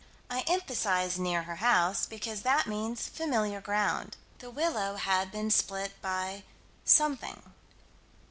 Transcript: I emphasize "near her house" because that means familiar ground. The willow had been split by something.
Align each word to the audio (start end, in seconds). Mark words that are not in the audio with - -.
I 0.31 0.39
emphasize 0.47 1.19
"near 1.19 1.43
her 1.43 1.57
house" 1.57 2.07
because 2.07 2.41
that 2.41 2.65
means 2.65 3.07
familiar 3.07 3.61
ground. 3.61 4.17
The 4.39 4.49
willow 4.49 4.95
had 4.95 5.31
been 5.31 5.51
split 5.51 5.93
by 6.01 6.41
something. 6.83 7.53